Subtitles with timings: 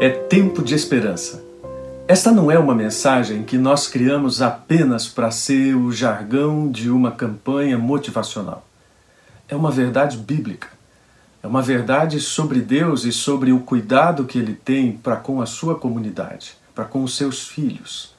[0.00, 1.44] é tempo de esperança.
[2.08, 7.12] Esta não é uma mensagem que nós criamos apenas para ser o jargão de uma
[7.12, 8.66] campanha motivacional.
[9.46, 10.68] É uma verdade bíblica.
[11.42, 15.46] É uma verdade sobre Deus e sobre o cuidado que ele tem para com a
[15.46, 18.14] sua comunidade, para com os seus filhos.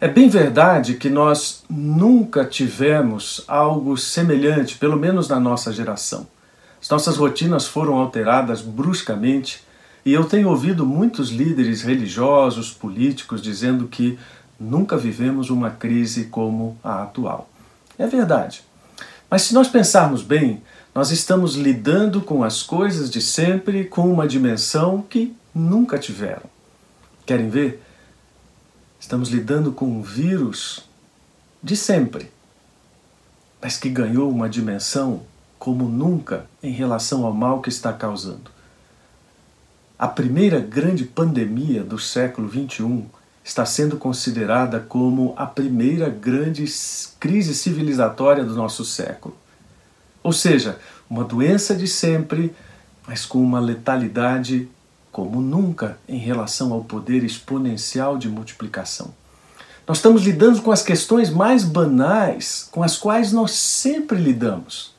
[0.00, 6.26] É bem verdade que nós nunca tivemos algo semelhante, pelo menos na nossa geração.
[6.80, 9.62] As nossas rotinas foram alteradas bruscamente
[10.04, 14.18] e eu tenho ouvido muitos líderes religiosos, políticos dizendo que
[14.58, 17.48] nunca vivemos uma crise como a atual.
[17.98, 18.64] É verdade.
[19.30, 20.62] Mas se nós pensarmos bem,
[20.94, 26.42] nós estamos lidando com as coisas de sempre com uma dimensão que nunca tiveram.
[27.24, 27.82] Querem ver?
[29.00, 30.84] Estamos lidando com um vírus
[31.62, 32.30] de sempre,
[33.60, 35.22] mas que ganhou uma dimensão
[35.58, 38.50] como nunca em relação ao mal que está causando.
[40.02, 43.04] A primeira grande pandemia do século XXI
[43.44, 46.64] está sendo considerada como a primeira grande
[47.20, 49.36] crise civilizatória do nosso século.
[50.20, 50.76] Ou seja,
[51.08, 52.52] uma doença de sempre,
[53.06, 54.68] mas com uma letalidade
[55.12, 59.14] como nunca em relação ao poder exponencial de multiplicação.
[59.86, 64.96] Nós estamos lidando com as questões mais banais com as quais nós sempre lidamos,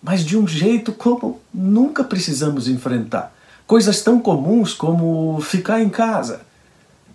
[0.00, 3.36] mas de um jeito como nunca precisamos enfrentar.
[3.68, 6.40] Coisas tão comuns como ficar em casa.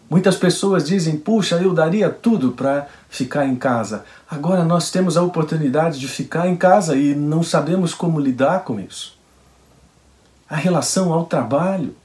[0.07, 4.05] Muitas pessoas dizem: puxa, eu daria tudo para ficar em casa.
[4.29, 8.79] Agora nós temos a oportunidade de ficar em casa e não sabemos como lidar com
[8.79, 9.17] isso.
[10.47, 11.95] A relação ao trabalho.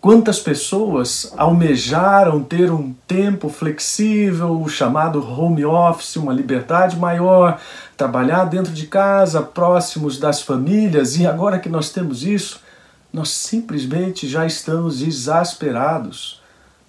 [0.00, 7.60] Quantas pessoas almejaram ter um tempo flexível, o chamado home office, uma liberdade maior,
[7.96, 12.65] trabalhar dentro de casa, próximos das famílias, e agora que nós temos isso,
[13.16, 16.42] nós simplesmente já estamos exasperados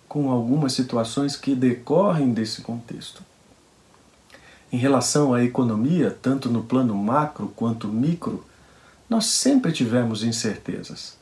[0.10, 3.24] com algumas situações que decorrem desse contexto.
[4.70, 8.44] Em relação à economia, tanto no plano macro quanto micro,
[9.10, 11.16] nós sempre tivemos incertezas.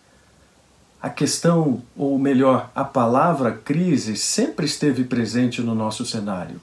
[1.00, 6.60] A questão, ou melhor, a palavra crise sempre esteve presente no nosso cenário.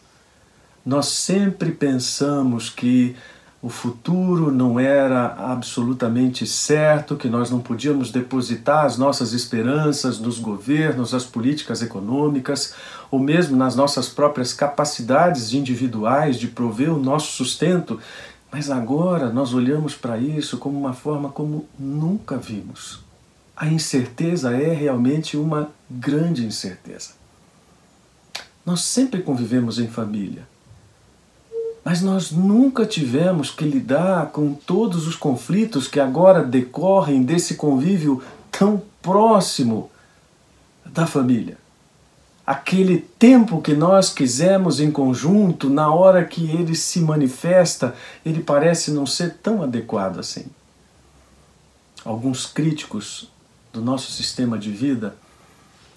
[0.84, 3.14] Nós sempre pensamos que
[3.62, 10.40] o futuro não era absolutamente certo, que nós não podíamos depositar as nossas esperanças nos
[10.40, 12.74] governos, as políticas econômicas,
[13.08, 18.00] ou mesmo nas nossas próprias capacidades individuais de prover o nosso sustento.
[18.50, 22.98] Mas agora nós olhamos para isso como uma forma como nunca vimos.
[23.56, 27.10] A incerteza é realmente uma grande incerteza.
[28.66, 30.50] Nós sempre convivemos em família
[31.84, 38.22] mas nós nunca tivemos que lidar com todos os conflitos que agora decorrem desse convívio
[38.50, 39.90] tão próximo
[40.86, 41.58] da família.
[42.46, 47.94] Aquele tempo que nós quisemos em conjunto, na hora que ele se manifesta,
[48.24, 50.46] ele parece não ser tão adequado assim.
[52.04, 53.30] Alguns críticos
[53.72, 55.16] do nosso sistema de vida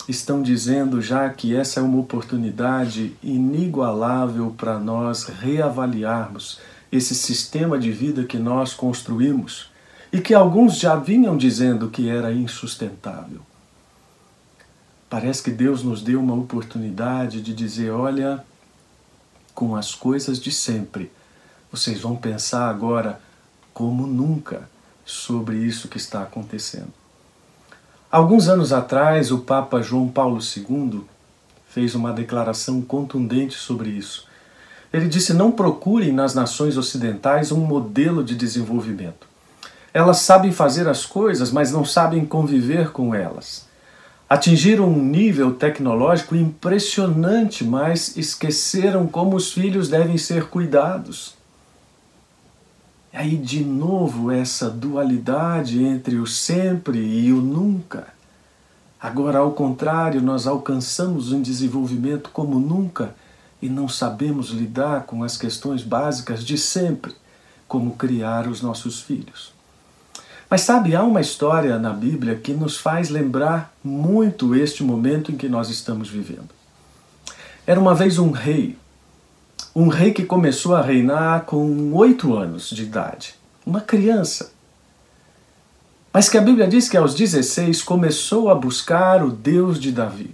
[0.08, 6.60] estão dizendo já que essa é uma oportunidade inigualável para nós reavaliarmos
[6.92, 9.72] esse sistema de vida que nós construímos
[10.12, 13.42] e que alguns já vinham dizendo que era insustentável.
[15.10, 18.44] Parece que Deus nos deu uma oportunidade de dizer: olha,
[19.54, 21.12] com as coisas de sempre,
[21.72, 23.22] vocês vão pensar agora
[23.74, 24.70] como nunca
[25.06, 26.94] sobre isso que está acontecendo.
[28.16, 31.02] Alguns anos atrás, o Papa João Paulo II
[31.68, 34.26] fez uma declaração contundente sobre isso.
[34.94, 39.28] Ele disse: Não procurem nas nações ocidentais um modelo de desenvolvimento.
[39.94, 43.66] Elas sabem fazer as coisas, mas não sabem conviver com elas.
[44.30, 51.36] Atingiram um nível tecnológico impressionante, mas esqueceram como os filhos devem ser cuidados.
[53.16, 58.08] Aí de novo essa dualidade entre o sempre e o nunca.
[59.00, 63.16] Agora, ao contrário, nós alcançamos um desenvolvimento como nunca
[63.62, 67.16] e não sabemos lidar com as questões básicas de sempre,
[67.70, 69.54] como criar os nossos filhos.
[70.50, 75.38] Mas sabe, há uma história na Bíblia que nos faz lembrar muito este momento em
[75.38, 76.50] que nós estamos vivendo.
[77.66, 78.78] Era uma vez um rei
[79.76, 83.36] um rei que começou a reinar com oito anos de idade,
[83.66, 84.54] uma criança.
[86.14, 90.34] Mas que a Bíblia diz que aos 16 começou a buscar o Deus de Davi.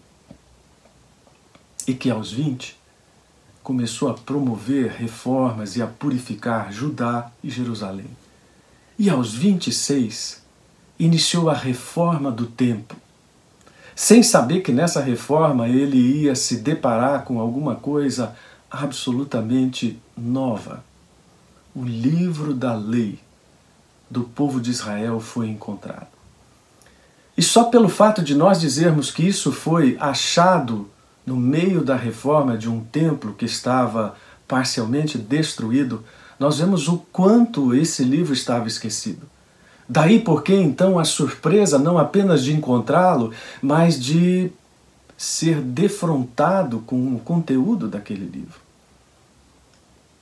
[1.88, 2.80] E que aos 20
[3.64, 8.10] começou a promover reformas e a purificar Judá e Jerusalém.
[9.00, 10.44] E aos 26
[11.00, 12.96] iniciou a reforma do templo.
[13.94, 18.36] sem saber que nessa reforma ele ia se deparar com alguma coisa
[18.72, 20.84] absolutamente nova.
[21.76, 23.20] O livro da lei
[24.10, 26.08] do povo de Israel foi encontrado.
[27.38, 30.90] E só pelo fato de nós dizermos que isso foi achado
[31.26, 34.16] no meio da reforma de um templo que estava
[34.48, 36.04] parcialmente destruído,
[36.40, 39.30] nós vemos o quanto esse livro estava esquecido.
[39.88, 44.52] Daí porque então a surpresa não apenas de encontrá-lo, mas de
[45.18, 48.61] ser defrontado com o conteúdo daquele livro.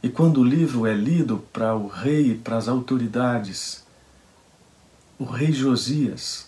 [0.02, 3.84] E quando o livro é lido para o rei e para as autoridades,
[5.18, 6.48] o rei Josias,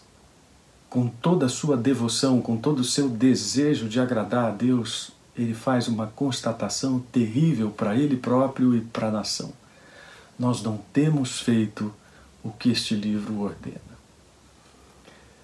[0.89, 5.53] com toda a sua devoção, com todo o seu desejo de agradar a Deus, ele
[5.53, 9.51] faz uma constatação terrível para ele próprio e para a nação.
[10.39, 11.93] Nós não temos feito
[12.43, 13.91] o que este livro ordena.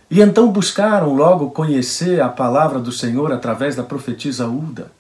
[0.10, 4.92] E então buscaram logo conhecer a palavra do Senhor através da profetisa Uda.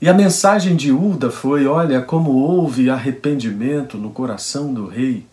[0.00, 5.26] E a mensagem de Uda foi: olha, como houve arrependimento no coração do rei.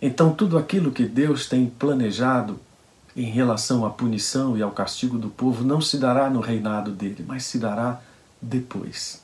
[0.00, 2.60] Então, tudo aquilo que Deus tem planejado
[3.16, 7.24] em relação à punição e ao castigo do povo não se dará no reinado dele,
[7.26, 8.00] mas se dará
[8.40, 9.20] depois.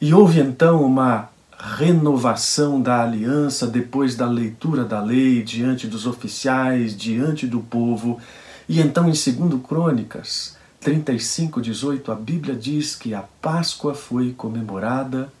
[0.00, 1.28] E houve então uma
[1.58, 8.20] renovação da aliança depois da leitura da lei diante dos oficiais, diante do povo.
[8.68, 15.32] E então em 2 Crônicas 35, 18, a Bíblia diz que a Páscoa foi comemorada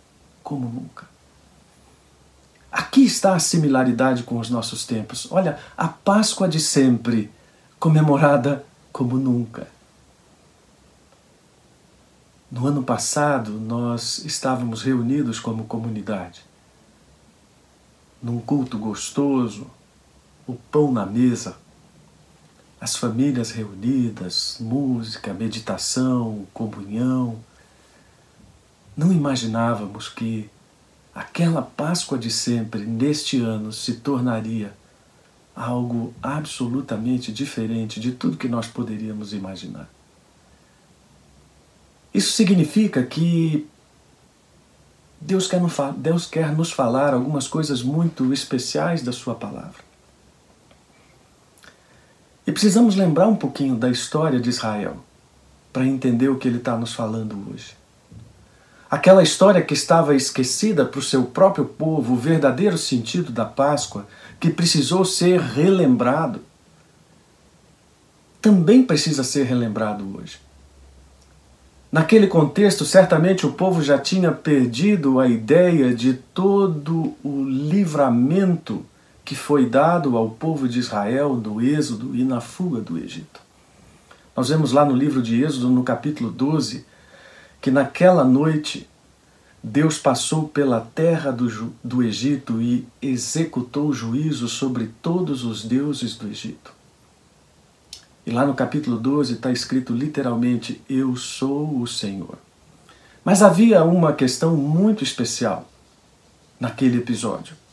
[0.42, 1.06] como nunca.
[2.70, 5.28] Aqui está a similaridade com os nossos tempos.
[5.30, 7.30] Olha, a Páscoa de sempre,
[7.78, 9.68] comemorada como nunca.
[12.50, 16.42] No ano passado, nós estávamos reunidos como comunidade,
[18.22, 19.66] num culto gostoso,
[20.46, 21.56] o pão na mesa,
[22.80, 27.38] as famílias reunidas, música, meditação, comunhão.
[28.96, 30.48] Não imaginávamos que
[31.14, 34.72] aquela Páscoa de sempre, neste ano, se tornaria
[35.54, 39.88] algo absolutamente diferente de tudo que nós poderíamos imaginar.
[42.14, 43.66] Isso significa que
[45.20, 45.60] Deus quer,
[45.96, 49.87] Deus quer nos falar algumas coisas muito especiais da Sua palavra.
[52.48, 54.96] E precisamos lembrar um pouquinho da história de Israel
[55.70, 57.76] para entender o que ele está nos falando hoje.
[58.90, 64.06] Aquela história que estava esquecida para o seu próprio povo, o verdadeiro sentido da Páscoa,
[64.40, 66.40] que precisou ser relembrado,
[68.40, 70.38] também precisa ser relembrado hoje.
[71.92, 78.86] Naquele contexto, certamente o povo já tinha perdido a ideia de todo o livramento
[79.28, 83.42] que foi dado ao povo de Israel no Êxodo e na fuga do Egito.
[84.34, 86.86] Nós vemos lá no livro de Êxodo, no capítulo 12,
[87.60, 88.88] que naquela noite
[89.62, 96.26] Deus passou pela terra do, do Egito e executou juízo sobre todos os deuses do
[96.26, 96.72] Egito.
[98.24, 102.38] E lá no capítulo 12 está escrito literalmente: Eu sou o Senhor.
[103.22, 105.68] Mas havia uma questão muito especial
[106.58, 107.67] naquele episódio.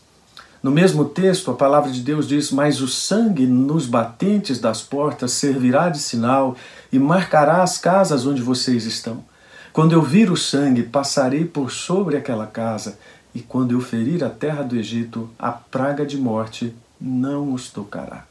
[0.66, 5.34] No mesmo texto, a palavra de Deus diz: Mas o sangue nos batentes das portas
[5.34, 6.58] servirá de sinal
[6.92, 9.24] e marcará as casas onde vocês estão.
[9.72, 12.98] Quando eu vir o sangue, passarei por sobre aquela casa,
[13.36, 18.26] e quando eu ferir a terra do Egito, a praga de morte não os tocará.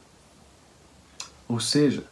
[1.47, 2.03] Ou seja,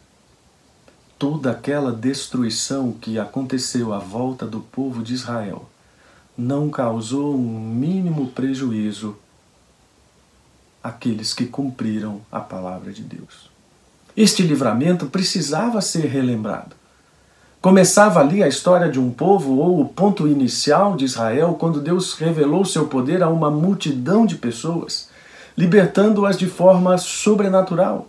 [1.18, 5.68] toda aquela destruição que aconteceu à volta do povo de Israel
[6.34, 9.18] não causou um mínimo prejuízo
[10.84, 13.50] àqueles que cumpriram a palavra de Deus.
[14.14, 16.76] Este livramento precisava ser relembrado.
[17.60, 22.12] Começava ali a história de um povo ou o ponto inicial de Israel quando Deus
[22.12, 25.08] revelou seu poder a uma multidão de pessoas,
[25.56, 28.08] libertando-as de forma sobrenatural,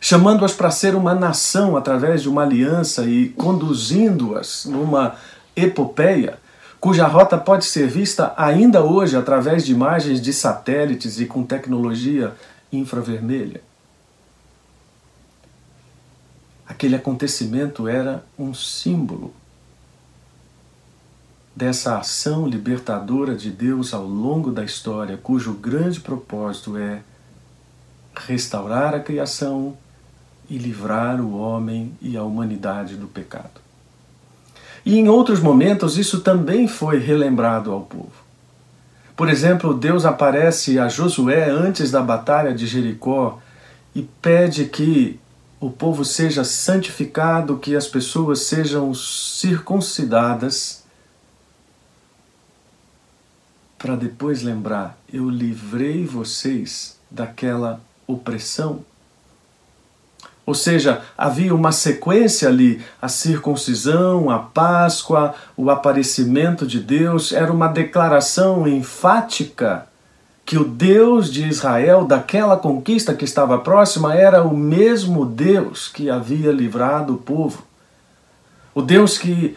[0.00, 5.14] chamando-as para ser uma nação através de uma aliança e conduzindo-as numa
[5.54, 6.41] epopeia
[6.82, 12.34] cuja rota pode ser vista ainda hoje através de imagens de satélites e com tecnologia
[12.72, 13.62] infravermelha.
[16.66, 19.32] Aquele acontecimento era um símbolo
[21.54, 27.04] dessa ação libertadora de Deus ao longo da história, cujo grande propósito é
[28.26, 29.76] restaurar a criação
[30.50, 33.62] e livrar o homem e a humanidade do pecado.
[34.84, 38.12] E em outros momentos isso também foi relembrado ao povo.
[39.16, 43.38] Por exemplo, Deus aparece a Josué antes da batalha de Jericó
[43.94, 45.20] e pede que
[45.60, 50.82] o povo seja santificado, que as pessoas sejam circuncidadas,
[53.78, 58.84] para depois lembrar: eu livrei vocês daquela opressão.
[60.44, 67.52] Ou seja, havia uma sequência ali: a circuncisão, a Páscoa, o aparecimento de Deus, era
[67.52, 69.86] uma declaração enfática
[70.44, 76.10] que o Deus de Israel, daquela conquista que estava próxima, era o mesmo Deus que
[76.10, 77.62] havia livrado o povo.
[78.74, 79.56] O Deus que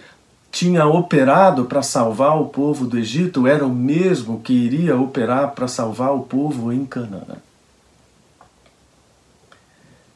[0.52, 5.68] tinha operado para salvar o povo do Egito era o mesmo que iria operar para
[5.68, 7.38] salvar o povo em Canaã.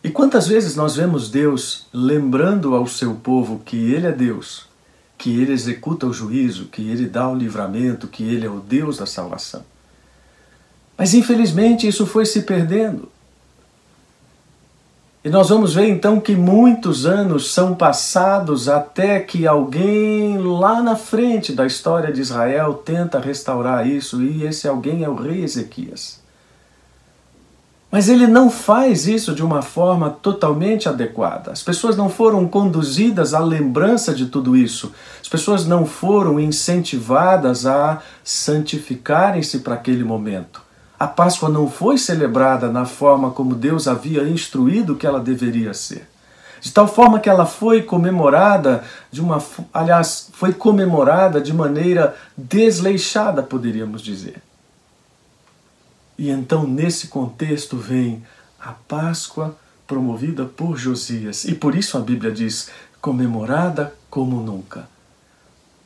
[0.03, 4.65] E quantas vezes nós vemos Deus lembrando ao seu povo que Ele é Deus,
[5.17, 8.97] que Ele executa o juízo, que Ele dá o livramento, que Ele é o Deus
[8.97, 9.63] da salvação?
[10.97, 13.09] Mas infelizmente isso foi se perdendo.
[15.21, 20.95] E nós vamos ver então que muitos anos são passados até que alguém lá na
[20.95, 26.21] frente da história de Israel tenta restaurar isso, e esse alguém é o rei Ezequias.
[27.91, 31.51] Mas ele não faz isso de uma forma totalmente adequada.
[31.51, 34.91] As pessoas não foram conduzidas à lembrança de tudo isso.
[35.19, 40.69] As pessoas não foram incentivadas a santificarem-se para aquele momento
[40.99, 46.05] a Páscoa não foi celebrada na forma como Deus havia instruído que ela deveria ser.
[46.59, 49.41] De tal forma que ela foi comemorada de uma,
[49.73, 54.41] aliás, foi comemorada de maneira desleixada, poderíamos dizer.
[56.19, 58.21] E então nesse contexto vem
[58.59, 59.57] a Páscoa
[59.87, 64.85] promovida por Josias, e por isso a Bíblia diz comemorada como nunca.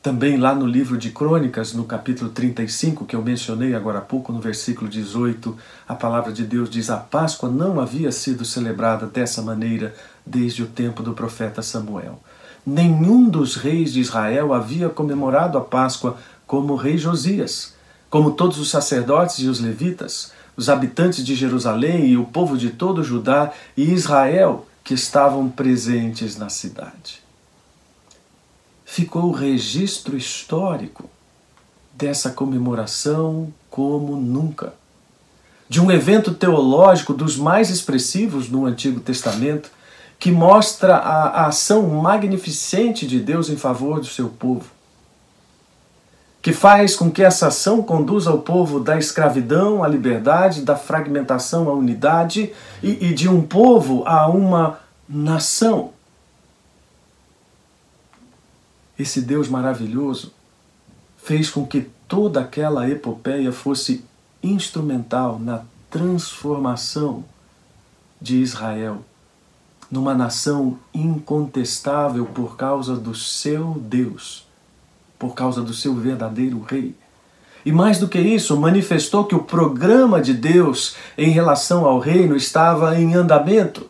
[0.02, 4.32] Também lá no livro de Crônicas, no capítulo 35, que eu mencionei agora há pouco,
[4.32, 9.40] no versículo 18, a palavra de Deus diz: A Páscoa não havia sido celebrada dessa
[9.40, 9.94] maneira
[10.26, 12.20] desde o tempo do profeta Samuel.
[12.66, 17.73] Nenhum dos reis de Israel havia comemorado a Páscoa como o rei Josias,
[18.14, 22.70] como todos os sacerdotes e os levitas, os habitantes de Jerusalém e o povo de
[22.70, 27.20] todo Judá e Israel que estavam presentes na cidade
[28.84, 31.10] ficou o registro histórico
[31.92, 34.74] dessa comemoração como nunca.
[35.68, 39.72] De um evento teológico dos mais expressivos no Antigo Testamento,
[40.20, 44.73] que mostra a, ação magnificente de Deus em favor do seu povo
[46.44, 51.70] que faz com que essa ação conduza o povo da escravidão à liberdade, da fragmentação
[51.70, 55.94] à unidade e, e de um povo a uma nação.
[58.98, 60.34] Esse Deus maravilhoso
[61.16, 64.04] fez com que toda aquela epopeia fosse
[64.42, 67.24] instrumental na transformação
[68.20, 69.02] de Israel
[69.90, 74.43] numa nação incontestável por causa do seu Deus,
[75.18, 76.94] por causa do seu verdadeiro rei.
[77.64, 82.36] E mais do que isso, manifestou que o programa de Deus em relação ao reino
[82.36, 83.88] estava em andamento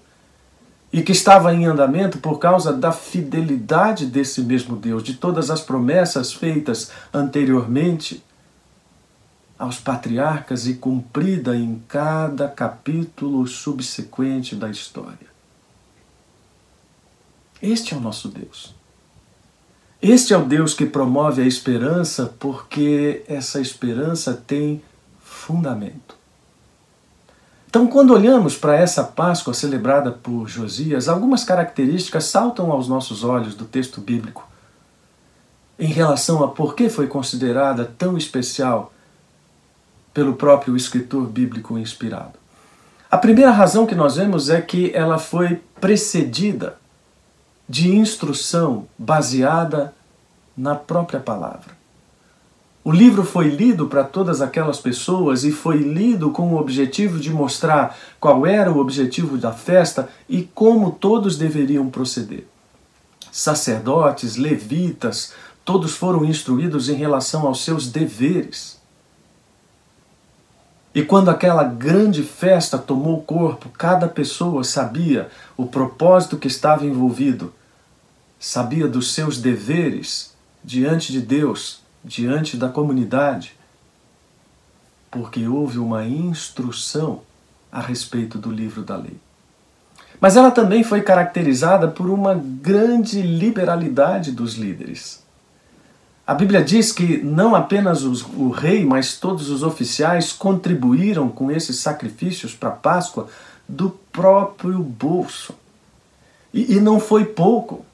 [0.92, 5.60] e que estava em andamento por causa da fidelidade desse mesmo Deus, de todas as
[5.60, 8.22] promessas feitas anteriormente
[9.58, 15.34] aos patriarcas e cumprida em cada capítulo subsequente da história.
[17.60, 18.72] Este é o nosso Deus.
[20.06, 24.82] Este é o Deus que promove a esperança porque essa esperança tem
[25.18, 26.14] fundamento.
[27.66, 33.54] Então, quando olhamos para essa Páscoa celebrada por Josias, algumas características saltam aos nossos olhos
[33.54, 34.46] do texto bíblico
[35.78, 38.92] em relação a por que foi considerada tão especial
[40.12, 42.38] pelo próprio escritor bíblico inspirado.
[43.10, 46.76] A primeira razão que nós vemos é que ela foi precedida
[47.68, 49.94] de instrução baseada
[50.56, 51.74] na própria palavra.
[52.84, 57.30] O livro foi lido para todas aquelas pessoas e foi lido com o objetivo de
[57.30, 62.46] mostrar qual era o objetivo da festa e como todos deveriam proceder.
[63.32, 65.32] Sacerdotes, levitas,
[65.64, 68.78] todos foram instruídos em relação aos seus deveres.
[70.94, 77.52] E quando aquela grande festa tomou corpo, cada pessoa sabia o propósito que estava envolvido,
[78.38, 80.32] sabia dos seus deveres
[80.62, 83.56] diante de Deus diante da comunidade,
[85.10, 87.22] porque houve uma instrução
[87.72, 89.16] a respeito do livro da lei.
[90.20, 95.23] Mas ela também foi caracterizada por uma grande liberalidade dos líderes.
[96.26, 101.50] A Bíblia diz que não apenas os, o rei, mas todos os oficiais contribuíram com
[101.50, 103.28] esses sacrifícios para a Páscoa
[103.68, 105.54] do próprio bolso.
[106.52, 107.84] E, e não foi pouco.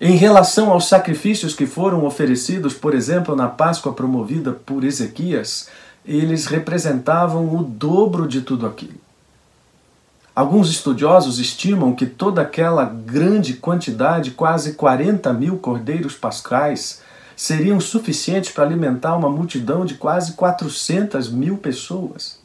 [0.00, 5.68] Em relação aos sacrifícios que foram oferecidos, por exemplo, na Páscoa promovida por Ezequias,
[6.06, 8.94] eles representavam o dobro de tudo aquilo.
[10.34, 17.02] Alguns estudiosos estimam que toda aquela grande quantidade, quase 40 mil cordeiros pascais,
[17.38, 22.40] seriam suficientes para alimentar uma multidão de quase 400 mil pessoas.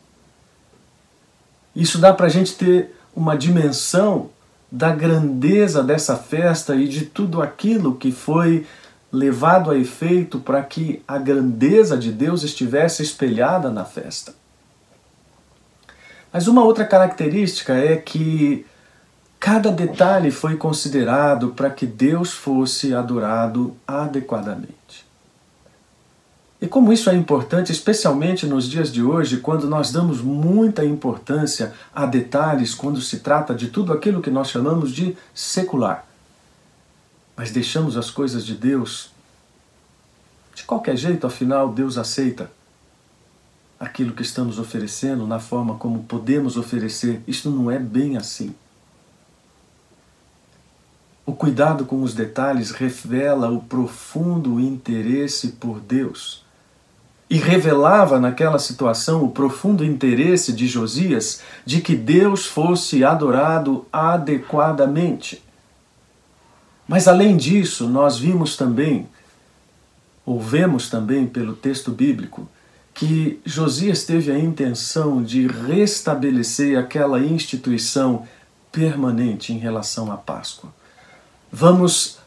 [1.76, 4.30] Isso dá para a gente ter uma dimensão
[4.72, 8.68] da grandeza dessa festa e de tudo aquilo que foi
[9.12, 14.36] levado a efeito para que a grandeza de Deus estivesse espelhada na festa.
[16.32, 18.64] Mas uma outra característica é que
[19.44, 25.06] cada detalhe foi considerado para que Deus fosse adorado adequadamente.
[26.62, 31.74] E como isso é importante, especialmente nos dias de hoje, quando nós damos muita importância
[31.94, 36.08] a detalhes quando se trata de tudo aquilo que nós chamamos de secular.
[37.36, 39.12] Mas deixamos as coisas de Deus
[40.56, 42.50] de qualquer jeito, afinal, Deus aceita
[43.78, 47.22] aquilo que estamos oferecendo na forma como podemos oferecer.
[47.28, 48.56] Isto não é bem assim.
[51.26, 56.44] O cuidado com os detalhes revela o profundo interesse por Deus
[57.30, 65.42] e revelava naquela situação o profundo interesse de Josias de que Deus fosse adorado adequadamente.
[66.88, 69.08] Mas além disso, nós vimos também,
[70.26, 72.48] ou vemos também pelo texto bíblico,
[72.94, 78.28] que Josias teve a intenção de restabelecer aquela instituição
[78.72, 80.72] permanente em relação à Páscoa.
[81.56, 82.18] Vamos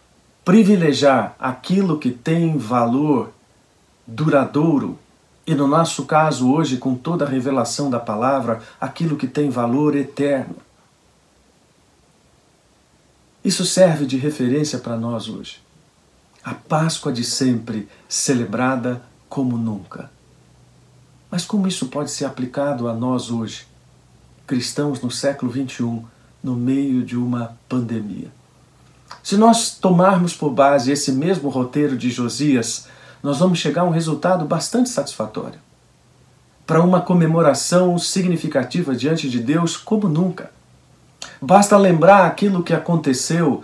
[0.45, 3.33] privilegiar aquilo que tem valor
[4.07, 4.97] duradouro
[5.45, 9.97] e, no nosso caso, hoje, com toda a revelação da palavra, aquilo que tem valor
[9.97, 10.55] eterno.
[13.45, 15.61] Isso serve de referência para nós hoje.
[16.45, 20.09] A Páscoa de sempre, celebrada como nunca.
[21.29, 23.67] Mas como isso pode ser aplicado a nós hoje,
[24.47, 26.05] cristãos no século XXI,
[26.45, 28.31] no meio de uma pandemia?
[29.23, 32.87] Se nós tomarmos por base esse mesmo roteiro de Josias,
[33.23, 35.59] nós vamos chegar a um resultado bastante satisfatório.
[36.67, 40.51] Para uma comemoração significativa diante de Deus como nunca.
[41.41, 43.63] Basta lembrar aquilo que aconteceu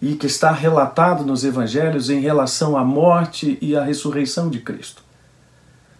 [0.00, 5.02] e que está relatado nos evangelhos em relação à morte e à ressurreição de Cristo.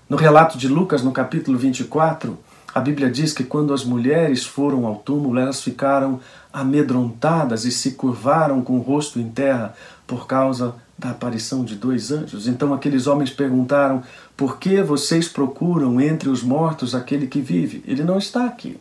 [0.09, 2.39] No relato de Lucas, no capítulo 24,
[2.75, 6.19] a Bíblia diz que quando as mulheres foram ao túmulo, elas ficaram
[6.53, 9.75] amedrontadas e se curvaram com o rosto em terra
[10.09, 12.49] por causa da aparição de dois anjos.
[12.49, 14.03] Então aqueles homens perguntaram:
[14.37, 17.81] Por que vocês procuram entre os mortos aquele que vive?
[17.87, 18.77] Ele não está aqui.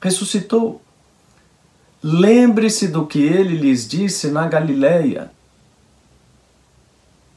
[0.00, 0.82] Ressuscitou.
[2.02, 5.30] Lembre-se do que ele lhes disse na Galileia.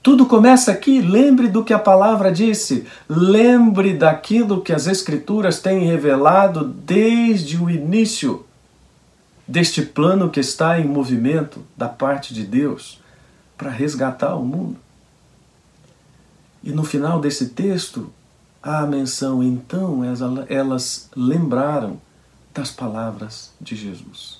[0.01, 1.01] Tudo começa aqui.
[1.01, 2.85] Lembre do que a palavra disse.
[3.07, 8.45] Lembre daquilo que as Escrituras têm revelado desde o início
[9.47, 13.01] deste plano que está em movimento da parte de Deus
[13.57, 14.77] para resgatar o mundo.
[16.63, 18.11] E no final desse texto,
[18.61, 20.01] há a menção, então
[20.47, 21.99] elas lembraram
[22.53, 24.39] das palavras de Jesus.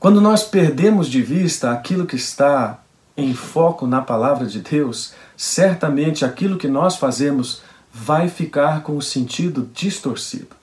[0.00, 2.81] Quando nós perdemos de vista aquilo que está
[3.16, 9.02] em foco na palavra de Deus, certamente aquilo que nós fazemos vai ficar com o
[9.02, 10.56] sentido distorcido.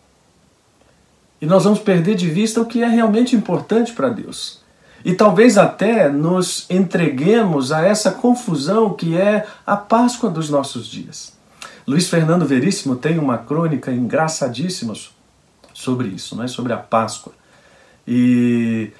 [1.41, 4.59] E nós vamos perder de vista o que é realmente importante para Deus.
[5.05, 11.33] E talvez até nos entreguemos a essa confusão que é a Páscoa dos nossos dias.
[11.87, 14.93] Luiz Fernando Veríssimo tem uma crônica engraçadíssima
[15.73, 16.47] sobre isso, não é?
[16.47, 17.31] sobre a Páscoa.
[18.05, 18.91] E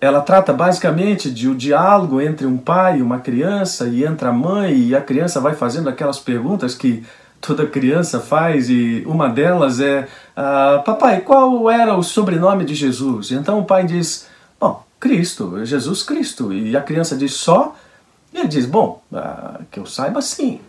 [0.00, 4.30] ela trata basicamente de o um diálogo entre um pai e uma criança, e entra
[4.30, 7.04] a mãe, e a criança vai fazendo aquelas perguntas que
[7.40, 13.32] toda criança faz, e uma delas é: ah, Papai, qual era o sobrenome de Jesus?
[13.32, 14.26] Então o pai diz:
[14.60, 16.52] Bom, Cristo, Jesus Cristo.
[16.52, 17.74] E a criança diz só,
[18.32, 20.60] e ele diz, bom, ah, que eu saiba sim.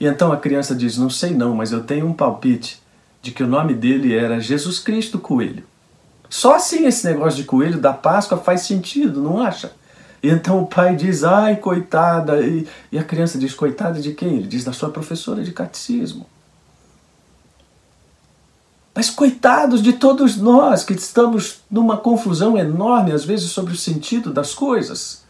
[0.00, 2.82] E então a criança diz, não sei não, mas eu tenho um palpite
[3.22, 5.64] de que o nome dele era Jesus Cristo Coelho.
[6.34, 9.70] Só assim esse negócio de coelho da Páscoa faz sentido, não acha?
[10.20, 12.40] Então o pai diz, ai, coitada.
[12.40, 14.38] E, e a criança diz, coitada de quem?
[14.38, 16.26] Ele diz, da sua professora de catecismo.
[18.92, 24.32] Mas coitados de todos nós que estamos numa confusão enorme, às vezes, sobre o sentido
[24.32, 25.22] das coisas.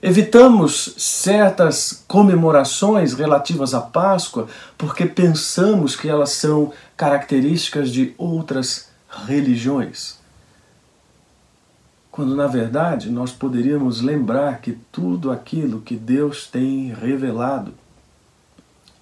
[0.00, 8.93] Evitamos certas comemorações relativas à Páscoa porque pensamos que elas são características de outras
[9.26, 10.18] religiões.
[12.10, 17.74] quando na verdade nós poderíamos lembrar que tudo aquilo que Deus tem revelado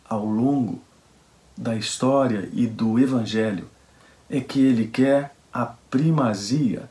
[0.08, 0.80] ao longo
[1.54, 3.68] da história e do Evangelho
[4.30, 6.88] é que Ele quer a primazia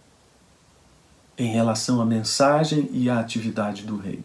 [1.36, 4.20] em relação à mensagem e à atividade do rei.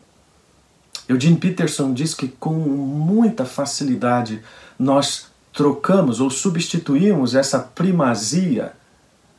[1.08, 4.42] Eugene Peterson diz que com muita facilidade
[4.78, 8.74] nós trocamos ou substituímos essa primazia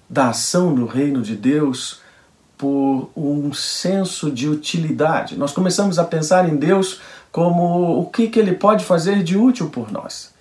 [0.10, 2.02] da ação no reino de Deus
[2.58, 5.38] por um senso de utilidade.
[5.38, 7.00] Nós começamos a pensar em Deus
[7.32, 10.36] como o que, que ele pode fazer de útil por nós.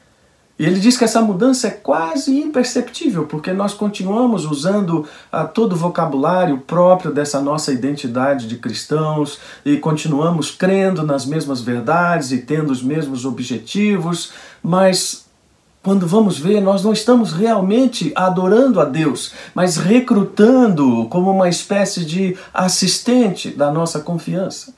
[0.58, 5.74] E ele diz que essa mudança é quase imperceptível, porque nós continuamos usando ah, todo
[5.74, 12.38] o vocabulário próprio dessa nossa identidade de cristãos e continuamos crendo nas mesmas verdades e
[12.38, 15.25] tendo os mesmos objetivos, mas
[15.86, 22.04] quando vamos ver, nós não estamos realmente adorando a Deus, mas recrutando como uma espécie
[22.04, 24.74] de assistente da nossa confiança.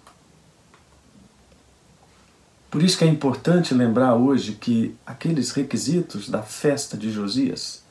[2.71, 7.83] Por isso que é importante lembrar hoje que aqueles requisitos da festa de Josias,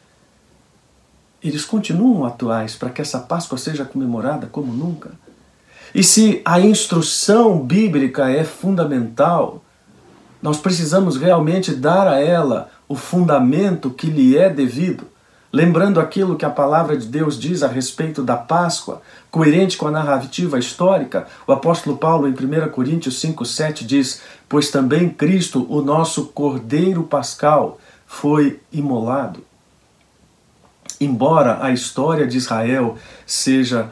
[1.43, 5.10] eles continuam atuais para que essa Páscoa seja comemorada como nunca.
[5.91, 9.63] E se a instrução bíblica é fundamental,
[10.39, 15.08] nós precisamos realmente dar a ela o fundamento que lhe é devido,
[15.52, 19.91] lembrando aquilo que a palavra de Deus diz a respeito da Páscoa, coerente com a
[19.91, 26.28] narrativa histórica, o apóstolo Paulo, em 1 Coríntios 5,7, diz: Pois também Cristo, o nosso
[26.28, 29.43] Cordeiro Pascal, foi imolado.
[31.00, 33.91] Embora a história de Israel seja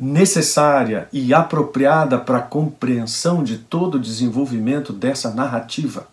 [0.00, 6.06] necessária e apropriada para a compreensão de todo o desenvolvimento dessa narrativa,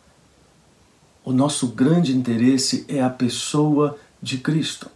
[1.25, 4.87] o nosso grande interesse é a pessoa de Cristo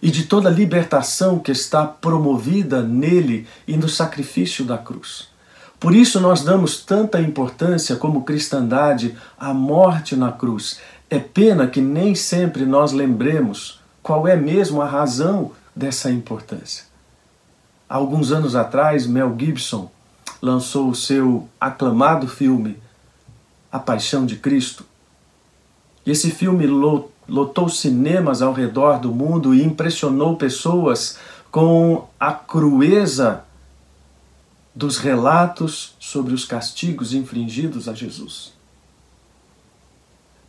[0.00, 5.28] e de toda a libertação que está promovida nele e no sacrifício da cruz.
[5.78, 10.80] Por isso nós damos tanta importância como cristandade à morte na cruz.
[11.10, 16.84] É pena que nem sempre nós lembremos qual é mesmo a razão dessa importância.
[17.88, 19.90] Há alguns anos atrás, Mel Gibson
[20.40, 22.76] lançou o seu aclamado filme
[23.70, 24.84] A Paixão de Cristo,
[26.08, 26.66] e esse filme
[27.28, 31.18] lotou cinemas ao redor do mundo e impressionou pessoas
[31.50, 33.44] com a crueza
[34.74, 38.54] dos relatos sobre os castigos infligidos a Jesus.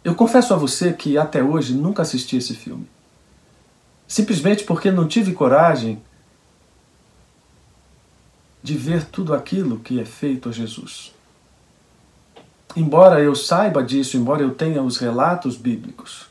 [0.02, 2.88] Eu confesso a você que até hoje nunca assisti esse filme.
[4.08, 6.02] Simplesmente porque não tive coragem
[8.64, 11.19] de ver tudo aquilo que é feito a Jesus.
[12.76, 16.28] Embora eu saiba disso, embora eu tenha os relatos bíblicos,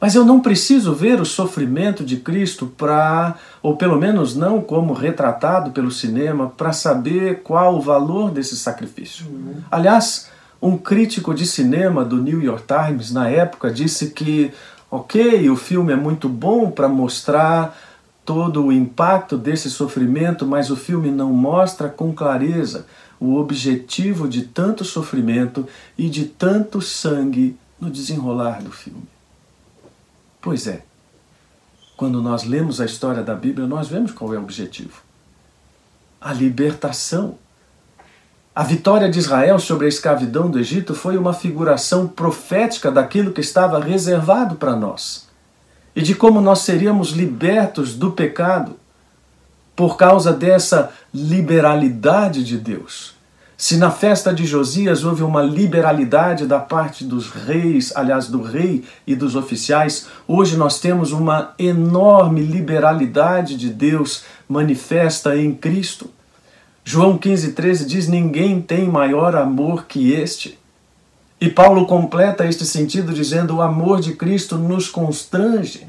[0.00, 4.92] mas eu não preciso ver o sofrimento de Cristo para, ou pelo menos não como
[4.92, 9.26] retratado pelo cinema, para saber qual o valor desse sacrifício.
[9.26, 9.54] Uhum.
[9.70, 10.28] Aliás,
[10.60, 14.52] um crítico de cinema do New York Times na época disse que,
[14.90, 17.76] ok, o filme é muito bom para mostrar
[18.24, 22.86] todo o impacto desse sofrimento, mas o filme não mostra com clareza
[23.18, 29.08] o objetivo de tanto sofrimento e de tanto sangue no desenrolar do filme.
[30.40, 30.82] Pois é,
[31.96, 35.02] quando nós lemos a história da Bíblia, nós vemos qual é o objetivo:
[36.20, 37.38] a libertação.
[38.54, 43.42] A vitória de Israel sobre a escravidão do Egito foi uma figuração profética daquilo que
[43.42, 45.26] estava reservado para nós
[45.94, 48.78] e de como nós seríamos libertos do pecado
[49.76, 53.14] por causa dessa liberalidade de Deus.
[53.58, 58.84] Se na festa de Josias houve uma liberalidade da parte dos reis, aliás, do rei
[59.06, 66.10] e dos oficiais, hoje nós temos uma enorme liberalidade de Deus manifesta em Cristo.
[66.84, 70.58] João 15,13 diz: Ninguém tem maior amor que este.
[71.40, 75.86] E Paulo completa este sentido dizendo: O amor de Cristo nos constrange.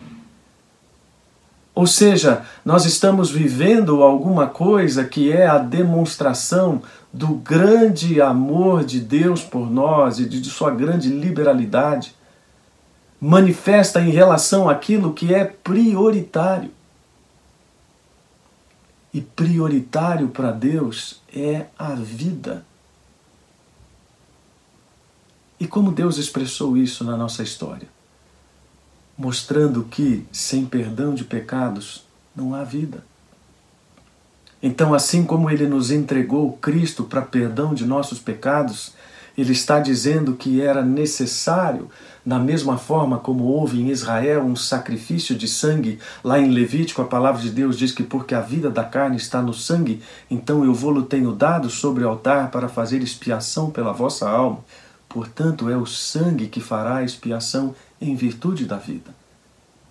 [1.78, 6.82] Ou seja, nós estamos vivendo alguma coisa que é a demonstração
[7.14, 12.16] do grande amor de Deus por nós e de sua grande liberalidade,
[13.22, 16.72] manifesta em relação àquilo que é prioritário.
[19.14, 22.66] E prioritário para Deus é a vida.
[25.60, 27.88] E como Deus expressou isso na nossa história?
[29.18, 33.04] Mostrando que sem perdão de pecados não há vida.
[34.62, 38.94] Então, assim como ele nos entregou Cristo para perdão de nossos pecados,
[39.38, 41.90] Ele está dizendo que era necessário,
[42.26, 47.06] da mesma forma como houve em Israel um sacrifício de sangue, lá em Levítico a
[47.06, 50.74] palavra de Deus diz que porque a vida da carne está no sangue, então eu
[50.74, 54.60] vou-lo tenho dado sobre o altar para fazer expiação pela vossa alma.
[55.18, 59.10] Portanto, é o sangue que fará a expiação em virtude da vida.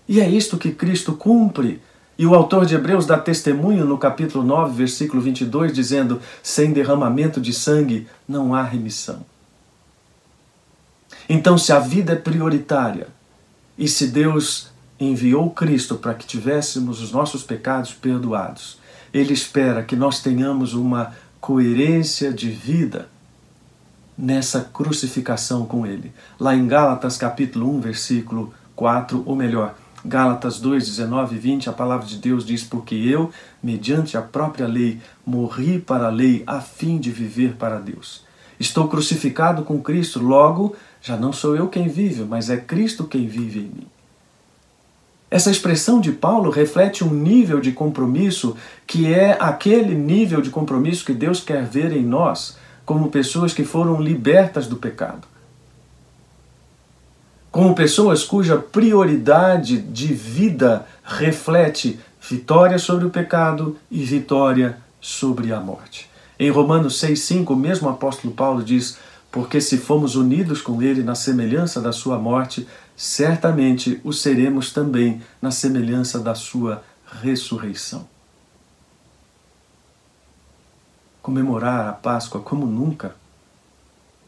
[0.06, 1.82] E é isto que Cristo cumpre.
[2.16, 7.40] E o autor de Hebreus dá testemunho no capítulo 9, versículo 22, dizendo: sem derramamento
[7.40, 9.26] de sangue não há remissão.
[11.28, 13.08] Então, se a vida é prioritária
[13.76, 14.68] e se Deus
[15.00, 18.78] enviou Cristo para que tivéssemos os nossos pecados perdoados,
[19.12, 23.08] Ele espera que nós tenhamos uma coerência de vida
[24.16, 26.12] nessa crucificação com Ele.
[26.38, 29.74] Lá em Gálatas capítulo 1, versículo 4, ou melhor,
[30.04, 33.30] Gálatas 2, 19 e 20, a palavra de Deus diz: Porque eu,
[33.62, 38.24] mediante a própria lei, morri para a lei a fim de viver para Deus.
[38.58, 43.26] Estou crucificado com Cristo, logo já não sou eu quem vive, mas é Cristo quem
[43.26, 43.86] vive em mim.
[45.30, 51.04] Essa expressão de Paulo reflete um nível de compromisso que é aquele nível de compromisso
[51.04, 55.26] que Deus quer ver em nós, como pessoas que foram libertas do pecado.
[57.50, 65.58] Como pessoas cuja prioridade de vida reflete vitória sobre o pecado e vitória sobre a
[65.58, 66.08] morte.
[66.38, 68.98] Em Romanos 6,5, o mesmo apóstolo Paulo diz:
[69.32, 75.22] Porque se fomos unidos com ele na semelhança da sua morte, certamente o seremos também
[75.40, 76.84] na semelhança da sua
[77.22, 78.06] ressurreição.
[81.26, 83.16] Comemorar a Páscoa como nunca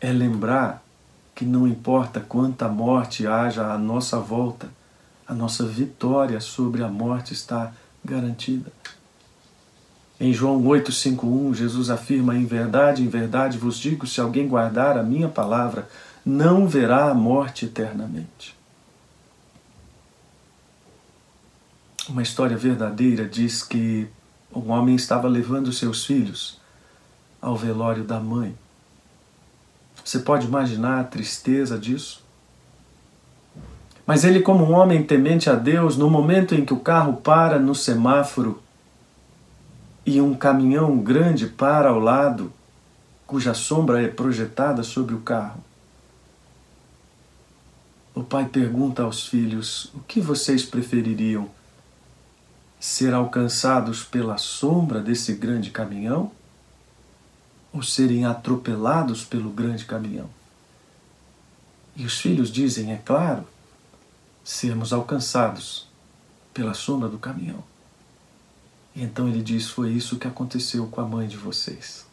[0.01, 0.83] é lembrar
[1.33, 4.69] que não importa quanta morte haja à nossa volta,
[5.25, 7.73] a nossa vitória sobre a morte está
[8.05, 8.73] garantida.
[10.19, 15.03] Em João 8,5,1, Jesus afirma: Em verdade, em verdade vos digo: se alguém guardar a
[15.05, 15.89] minha palavra,
[16.27, 18.57] não verá a morte eternamente.
[22.09, 24.09] Uma história verdadeira diz que
[24.53, 26.58] um homem estava levando seus filhos
[27.41, 28.57] ao velório da mãe.
[30.05, 32.25] Você pode imaginar a tristeza disso?
[34.07, 37.59] Mas ele, como um homem temente a Deus, no momento em que o carro para
[37.59, 38.63] no semáforo,
[40.07, 42.51] e um caminhão grande para ao lado,
[43.27, 45.63] cuja sombra é projetada sobre o carro.
[48.15, 51.51] O pai pergunta aos filhos: o que vocês prefeririam?
[52.81, 56.33] Ser alcançados pela sombra desse grande caminhão?
[57.73, 60.31] Ou serem atropelados pelo grande caminhão?
[61.95, 63.47] E os filhos dizem, é claro,
[64.45, 65.87] sermos alcançados
[66.55, 67.63] pela sombra do caminhão.
[68.95, 72.07] E então ele diz: Foi isso que aconteceu com a mãe de vocês.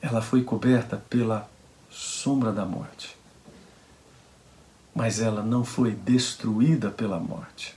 [0.00, 1.48] Ela foi coberta pela
[1.90, 3.16] sombra da morte.
[4.94, 7.74] Mas ela não foi destruída pela morte.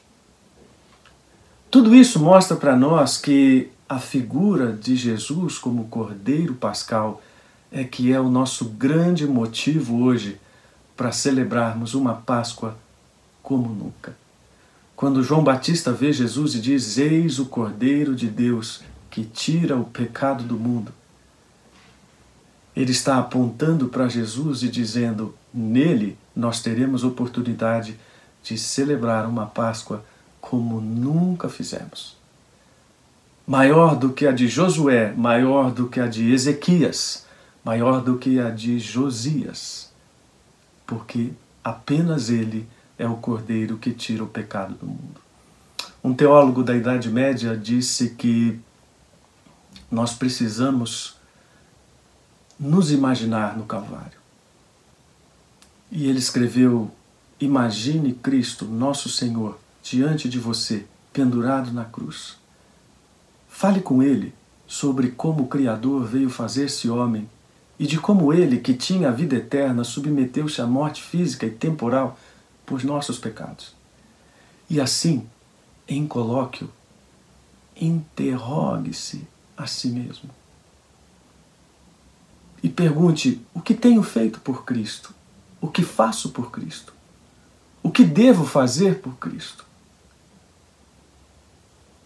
[1.69, 7.21] Tudo isso mostra para nós que a figura de Jesus como Cordeiro Pascal
[7.71, 10.39] é que é o nosso grande motivo hoje
[10.97, 12.77] para celebrarmos uma Páscoa
[13.43, 14.17] como nunca.
[14.95, 19.85] Quando João Batista vê Jesus e diz: Eis o Cordeiro de Deus que tira o
[19.85, 20.91] pecado do mundo,
[22.75, 27.99] ele está apontando para Jesus e dizendo: Nele nós teremos oportunidade
[28.41, 30.03] de celebrar uma Páscoa
[30.41, 32.24] como nunca fizemos.
[33.47, 37.25] Maior do que a de Josué, maior do que a de Ezequias,
[37.63, 39.91] maior do que a de Josias,
[40.86, 41.31] porque
[41.63, 45.21] apenas ele é o cordeiro que tira o pecado do mundo.
[46.03, 48.60] Um teólogo da Idade Média disse que
[49.91, 51.15] nós precisamos
[52.60, 54.19] nos imaginar no Calvário.
[55.91, 56.91] E ele escreveu:
[57.39, 62.38] Imagine Cristo, nosso Senhor, diante de você, pendurado na cruz.
[63.55, 64.33] Fale com ele
[64.67, 67.29] sobre como o Criador veio fazer-se homem
[67.79, 72.19] e de como ele, que tinha a vida eterna, submeteu-se à morte física e temporal
[72.65, 73.73] por nossos pecados.
[74.69, 75.25] E assim,
[75.87, 76.69] em colóquio,
[77.79, 80.29] interrogue-se a si mesmo.
[82.61, 85.15] E pergunte: o que tenho feito por Cristo?
[85.61, 86.93] O que faço por Cristo?
[87.81, 89.65] O que devo fazer por Cristo?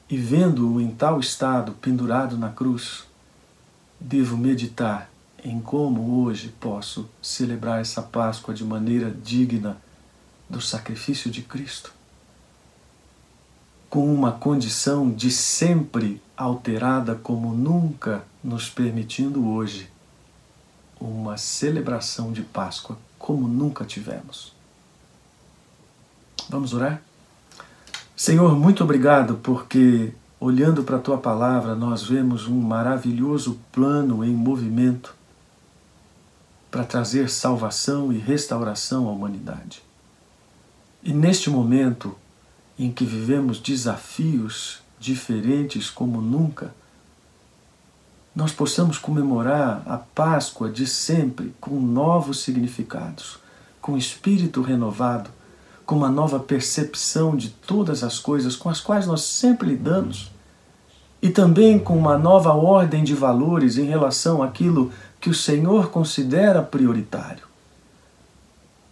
[0.10, 3.04] E vendo-o em tal estado, pendurado na cruz,
[4.00, 5.08] devo meditar
[5.44, 9.78] em como hoje posso celebrar essa Páscoa de maneira digna
[10.50, 11.94] do sacrifício de Cristo,
[13.88, 19.92] com uma condição de sempre alterada como nunca nos permitindo hoje
[21.00, 24.54] uma celebração de Páscoa como nunca tivemos.
[26.50, 27.09] Vamos orar?
[28.20, 34.36] Senhor, muito obrigado porque, olhando para a tua palavra, nós vemos um maravilhoso plano em
[34.36, 35.16] movimento
[36.70, 39.82] para trazer salvação e restauração à humanidade.
[41.02, 42.14] E neste momento
[42.78, 46.76] em que vivemos desafios diferentes como nunca,
[48.36, 53.40] nós possamos comemorar a Páscoa de sempre com novos significados,
[53.80, 55.39] com espírito renovado,
[55.90, 60.30] com uma nova percepção de todas as coisas com as quais nós sempre lidamos
[61.20, 66.62] e também com uma nova ordem de valores em relação àquilo que o Senhor considera
[66.62, 67.42] prioritário.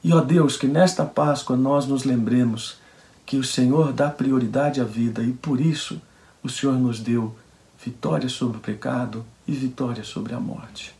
[0.03, 2.79] E ó Deus, que nesta Páscoa nós nos lembremos
[3.27, 6.01] que o Senhor dá prioridade à vida e por isso
[6.41, 7.35] o Senhor nos deu
[7.79, 10.95] vitória sobre o pecado e vitória sobre a morte.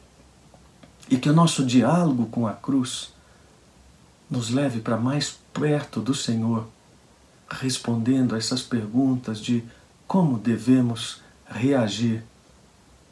[1.09, 3.11] E que o nosso diálogo com a cruz
[4.29, 6.67] nos leve para mais perto do Senhor,
[7.49, 9.63] respondendo a essas perguntas de
[10.05, 12.23] como devemos reagir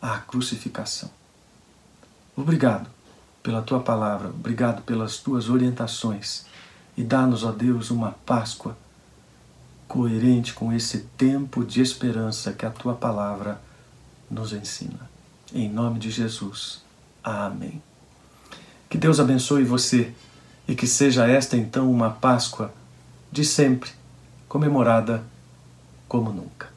[0.01, 1.10] à crucificação.
[2.36, 2.89] Obrigado
[3.41, 6.45] pela tua palavra, obrigado pelas tuas orientações
[6.97, 8.77] e dá-nos, ó Deus, uma Páscoa
[9.88, 13.62] coerente com esse tempo de esperança que a tua palavra
[14.29, 15.10] nos ensina.
[15.53, 16.81] Em nome de Jesus.
[17.23, 17.81] Amém.
[18.89, 20.13] Que Deus abençoe você
[20.67, 22.71] e que seja esta então uma Páscoa
[23.32, 23.91] de sempre,
[24.47, 25.23] comemorada
[26.08, 26.74] como nunca.